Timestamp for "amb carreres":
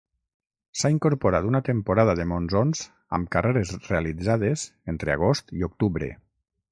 3.17-3.73